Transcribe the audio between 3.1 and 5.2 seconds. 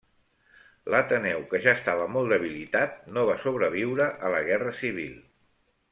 no va sobreviure a la Guerra Civil.